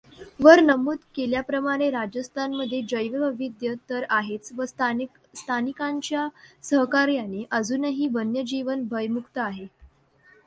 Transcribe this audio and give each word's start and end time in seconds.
वर 0.39 0.59
नमूद 0.59 0.97
केल्याप्रमाणे 1.15 1.89
राजस्थानमध्ये 1.91 2.81
जैववैविध्य 2.89 3.73
तर 3.89 4.05
आहेच 4.09 4.49
व 4.57 4.65
स्थानिकांच्या 4.65 6.27
सहकार्याने 6.63 7.43
अजूनही 7.51 8.07
वन्यजीवन 8.13 8.87
भयमुक्त 8.87 9.37
आहे. 9.37 9.67